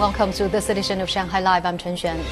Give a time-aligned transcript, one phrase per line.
[0.00, 1.66] Welcome to this edition of Shanghai Live.
[1.66, 2.24] I'm Chen Xuan.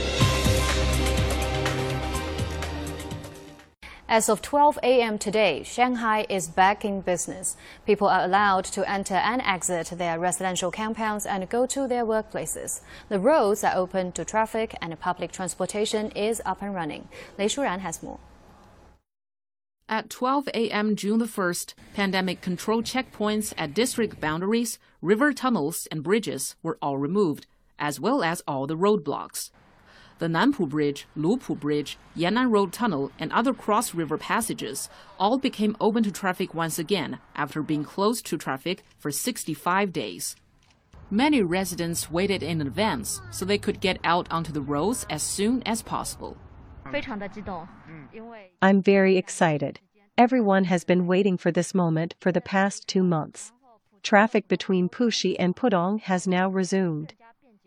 [4.08, 5.18] As of 12 a.m.
[5.18, 7.58] today, Shanghai is back in business.
[7.84, 12.80] People are allowed to enter and exit their residential compounds and go to their workplaces.
[13.10, 17.06] The roads are open to traffic and public transportation is up and running.
[17.36, 18.18] Lei Shuran has more.
[19.90, 20.96] At 12 a.m.
[20.96, 26.96] June the 1st, pandemic control checkpoints at district boundaries, river tunnels, and bridges were all
[26.96, 27.46] removed,
[27.78, 29.50] as well as all the roadblocks.
[30.18, 34.88] The Nanpu Bridge, Lupu Bridge, Yan'an Road Tunnel, and other cross river passages
[35.18, 40.34] all became open to traffic once again after being closed to traffic for 65 days.
[41.10, 45.62] Many residents waited in advance so they could get out onto the roads as soon
[45.62, 46.36] as possible.
[48.60, 49.80] I'm very excited.
[50.18, 53.52] Everyone has been waiting for this moment for the past two months.
[54.02, 57.14] Traffic between Puxi and Pudong has now resumed.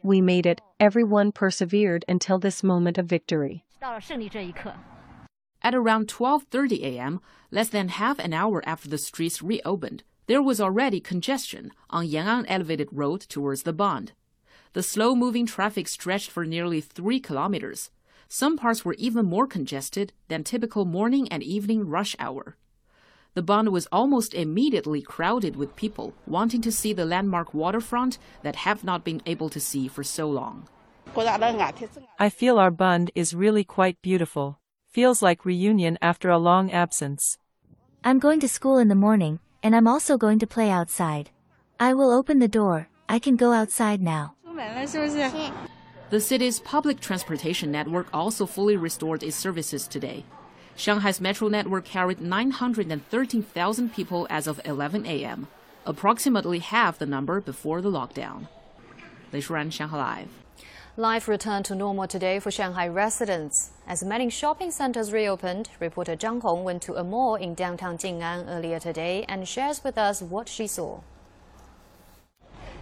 [0.04, 3.64] We made it, everyone persevered until this moment of victory.
[5.64, 7.22] At around 12:30 a.m.,
[7.52, 12.46] less than half an hour after the streets reopened, there was already congestion on Yan'an
[12.48, 14.14] Elevated Road towards the Bund.
[14.74, 17.92] The slow-moving traffic stretched for nearly 3 kilometers.
[18.28, 22.56] Some parts were even more congested than typical morning and evening rush hour.
[23.34, 28.58] The Bund was almost immediately crowded with people wanting to see the landmark waterfront that
[28.58, 30.68] have not been able to see for so long.
[32.20, 34.60] I feel our Bund is really quite beautiful.
[34.90, 37.38] Feels like reunion after a long absence.
[38.04, 41.30] I'm going to school in the morning, and I'm also going to play outside.
[41.80, 42.90] I will open the door.
[43.08, 44.36] I can go outside now.
[46.10, 50.26] The city's public transportation network also fully restored its services today.
[50.76, 55.48] Shanghai's metro network carried 913,000 people as of 11 a.m.,
[55.86, 58.48] approximately half the number before the lockdown.
[59.32, 60.30] Lei Shuran, Shanghai Live.
[60.98, 63.72] Life returned to normal today for Shanghai residents.
[63.88, 68.50] As many shopping centers reopened, reporter Zhang Hong went to a mall in downtown Jing'an
[68.50, 71.00] earlier today and shares with us what she saw.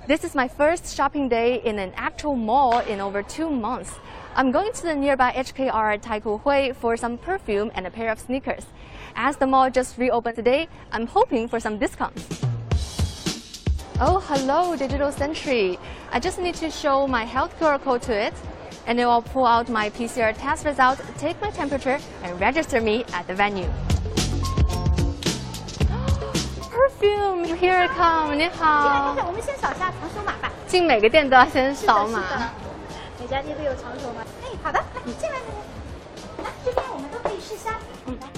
[0.07, 3.91] This is my first shopping day in an actual mall in over two months.
[4.39, 8.21] I'm going to the nearby HKR Taikoo Hui for some perfume and a pair of
[8.21, 8.65] sneakers.
[9.13, 12.25] As the mall just reopened today, I'm hoping for some discounts.
[13.99, 15.77] Oh, hello, Digital Sentry.
[16.13, 18.33] I just need to show my health QR code to it,
[18.87, 23.03] and it will pull out my PCR test result, take my temperature, and register me
[23.11, 23.67] at the venue.
[26.71, 28.37] Perfume, here it comes.
[28.37, 29.17] 你好。
[30.65, 32.23] 进每个店都要先扫码。
[33.28, 34.22] 每家店都有长手码。
[34.42, 35.36] 哎，好的，来进来。
[36.42, 37.72] 来，这边我们都可以试香。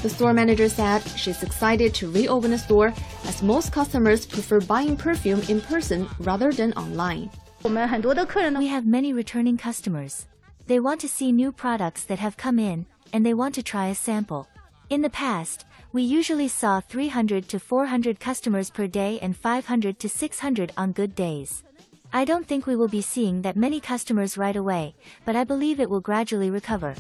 [0.03, 2.93] The store manager said she's excited to reopen the store
[3.25, 7.29] as most customers prefer buying perfume in person rather than online.
[7.63, 10.21] 我们很多的客人呢 We have many returning customers.
[10.69, 13.89] They want to see new products that have come in, and they want to try
[13.89, 14.47] a sample.
[14.89, 15.63] In the past,
[15.93, 21.15] we usually saw 300 to 400 customers per day and 500 to 600 on good
[21.17, 21.65] days.
[22.14, 25.80] I don't think we will be seeing that many customers right away, but I believe
[25.80, 26.94] it will gradually recover.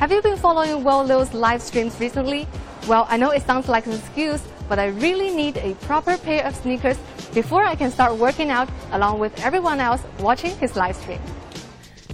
[0.00, 2.48] Have you been following Will Liu's live streams recently?
[2.88, 6.44] Well, I know it sounds like an excuse, but I really need a proper pair
[6.44, 6.98] of sneakers
[7.32, 11.20] before I can start working out along with everyone else watching his live stream.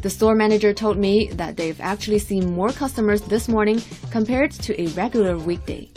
[0.02, 4.78] The store manager told me that they've actually seen more customers this morning compared to
[4.78, 5.88] a regular weekday.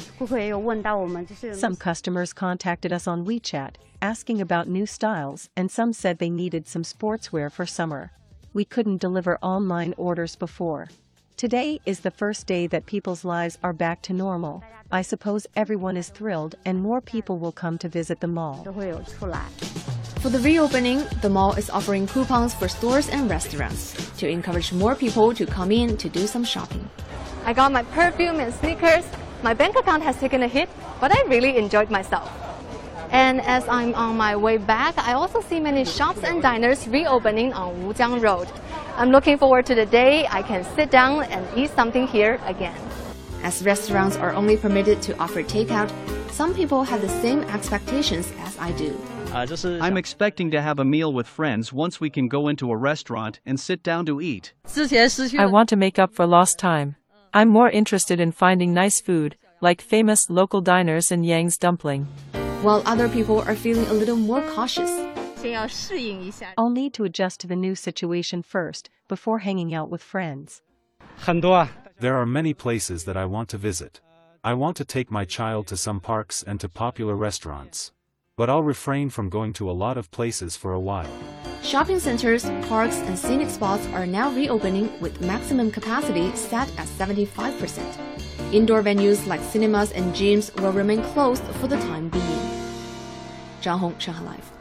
[1.54, 6.68] Some customers contacted us on WeChat, asking about new styles, and some said they needed
[6.68, 8.12] some sportswear for summer.
[8.54, 10.90] We couldn't deliver online orders before.
[11.38, 14.64] Today is the first day that people's lives are back to normal.
[14.92, 18.64] I suppose everyone is thrilled and more people will come to visit the mall.
[18.64, 24.94] For the reopening, the mall is offering coupons for stores and restaurants to encourage more
[24.94, 26.88] people to come in to do some shopping.
[27.44, 29.06] I got my perfume and sneakers
[29.44, 30.70] my bank account has taken a hit,
[31.00, 32.30] but I really enjoyed myself.
[33.12, 37.52] And as I'm on my way back, I also see many shops and diners reopening
[37.54, 38.48] on Wujiang Road.
[38.98, 42.78] I'm looking forward to the day I can sit down and eat something here again.
[43.42, 45.92] As restaurants are only permitted to offer takeout,
[46.30, 48.96] some people have the same expectations as I do.
[49.34, 49.48] Uh,
[49.82, 53.40] I'm expecting to have a meal with friends once we can go into a restaurant
[53.46, 54.54] and sit down to eat.
[54.76, 56.96] I want to make up for lost time.
[57.34, 62.04] I'm more interested in finding nice food, like famous local diners and Yang's dumpling.
[62.62, 64.92] While other people are feeling a little more cautious.
[66.58, 70.62] I'll need to adjust to the new situation first, before hanging out with friends.
[72.00, 74.02] There are many places that I want to visit.
[74.44, 77.94] I want to take my child to some parks and to popular restaurants.
[78.36, 81.12] But I'll refrain from going to a lot of places for a while.
[81.64, 88.54] Shopping centers, parks, and scenic spots are now reopening with maximum capacity set at 75%.
[88.54, 92.40] Indoor venues like cinemas and gyms will remain closed for the time being.
[93.62, 94.61] Zhang Hong, Shanghai Live.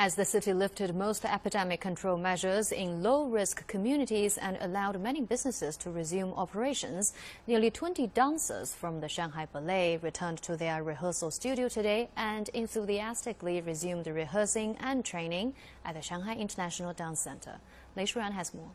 [0.00, 5.76] As the city lifted most epidemic control measures in low-risk communities and allowed many businesses
[5.78, 7.12] to resume operations,
[7.48, 13.60] nearly 20 dancers from the Shanghai Ballet returned to their rehearsal studio today and enthusiastically
[13.60, 15.52] resumed rehearsing and training
[15.84, 17.58] at the Shanghai International Dance Center.
[17.96, 18.70] Lei Shuran has more.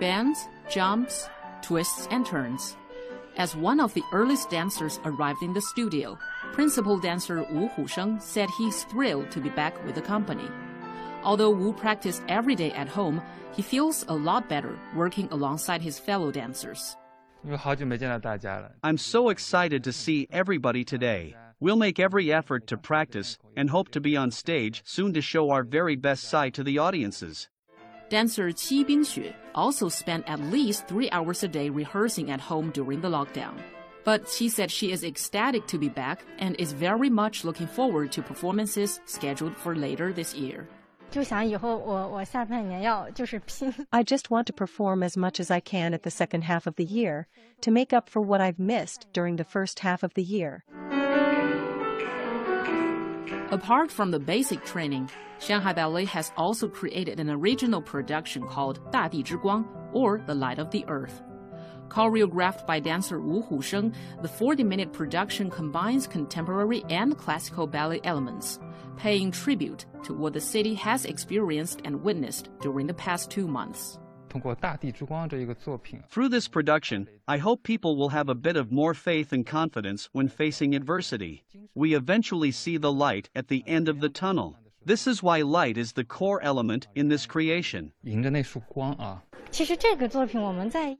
[0.00, 1.28] Bends, jumps,
[1.60, 2.74] twists, and turns.
[3.38, 6.18] As one of the earliest dancers arrived in the studio,
[6.52, 10.48] principal dancer Wu Husheng said he's thrilled to be back with the company.
[11.22, 13.22] Although Wu practiced every day at home,
[13.54, 16.96] he feels a lot better working alongside his fellow dancers.
[18.82, 21.36] I'm so excited to see everybody today.
[21.60, 25.50] We'll make every effort to practice and hope to be on stage soon to show
[25.50, 27.48] our very best side to the audiences.
[28.08, 33.02] Dancer Qi Bingxue also spent at least three hours a day rehearsing at home during
[33.02, 33.60] the lockdown.
[34.04, 38.10] But she said she is ecstatic to be back and is very much looking forward
[38.12, 40.66] to performances scheduled for later this year.
[43.92, 46.76] I just want to perform as much as I can at the second half of
[46.76, 47.26] the year
[47.60, 50.64] to make up for what I've missed during the first half of the year.
[53.50, 55.08] Apart from the basic training,
[55.40, 60.34] Shanghai Ballet has also created an original production called Da Di Zhi Guang, or The
[60.34, 61.22] Light of the Earth.
[61.88, 68.58] Choreographed by dancer Wu Husheng, the 40 minute production combines contemporary and classical ballet elements,
[68.98, 73.98] paying tribute to what the city has experienced and witnessed during the past two months.
[76.08, 80.08] Through this production, I hope people will have a bit of more faith and confidence
[80.12, 81.44] when facing adversity.
[81.74, 84.56] We eventually see the light at the end of the tunnel.
[84.84, 87.92] This is why light is the core element in this creation.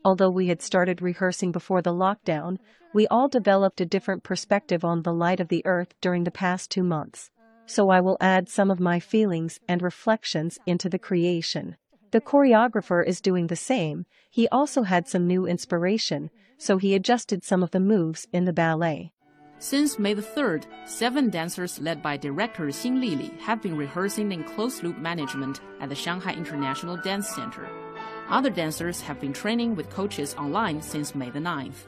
[0.05, 2.59] Although we had started rehearsing before the lockdown,
[2.93, 6.71] we all developed a different perspective on the light of the earth during the past
[6.71, 7.31] two months.
[7.67, 11.77] So I will add some of my feelings and reflections into the creation.
[12.11, 17.45] The choreographer is doing the same, he also had some new inspiration, so he adjusted
[17.45, 19.13] some of the moves in the ballet.
[19.59, 24.45] Since May the 3rd, seven dancers led by director Xin Lili have been rehearsing in
[24.45, 27.69] closed loop management at the Shanghai International Dance Center.
[28.29, 31.87] Other dancers have been training with coaches online since May the 9th.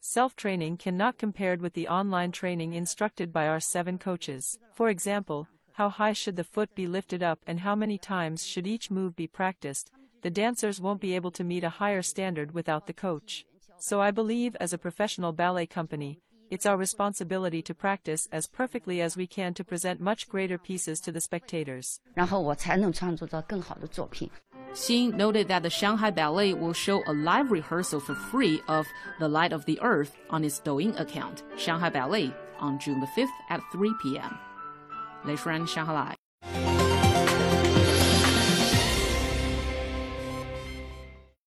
[0.00, 4.58] Self training cannot compared with the online training instructed by our seven coaches.
[4.72, 8.66] For example, how high should the foot be lifted up and how many times should
[8.66, 9.90] each move be practiced,
[10.22, 13.46] the dancers won't be able to meet a higher standard without the coach.
[13.78, 16.20] So I believe as a professional ballet company,
[16.50, 21.00] it's our responsibility to practice as perfectly as we can to present much greater pieces
[21.00, 22.00] to the spectators.
[24.72, 28.86] Xin noted that the Shanghai Ballet will show a live rehearsal for free of
[29.18, 33.30] The Light of the Earth on its Douyin account, Shanghai Ballet, on June the 5th
[33.48, 34.38] at 3 p.m.
[35.24, 36.14] Les Friends Shanghai。